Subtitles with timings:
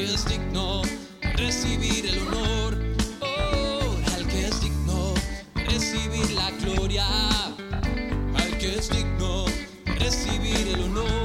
[0.00, 0.80] que es digno
[1.36, 2.78] recibir el honor,
[3.20, 5.12] oh, al que es digno
[5.54, 7.06] recibir la gloria,
[8.34, 9.44] al que es digno
[9.98, 11.19] recibir el honor.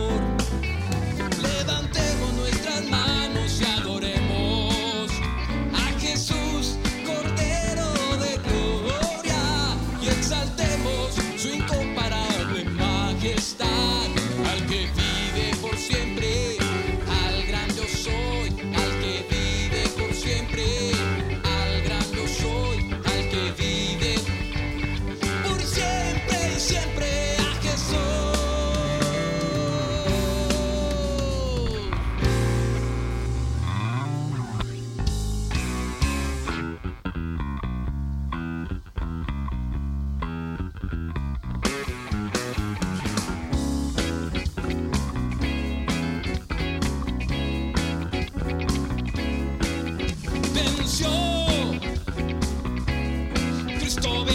[54.06, 54.34] told.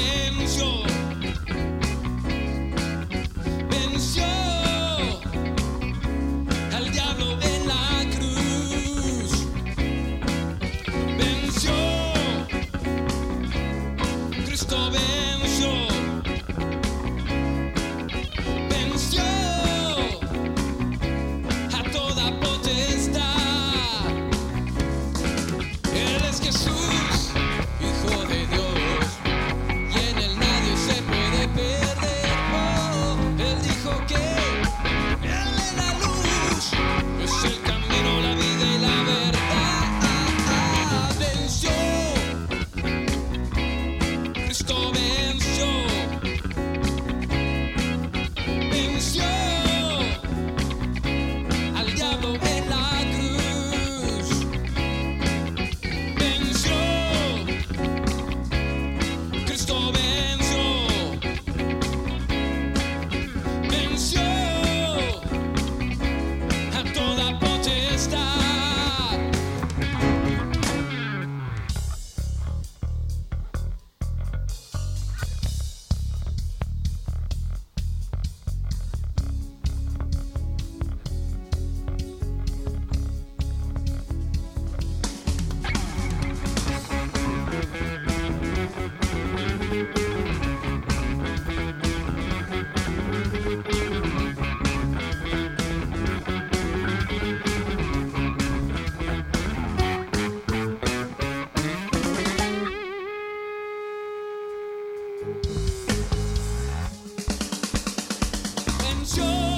[109.17, 109.50] show.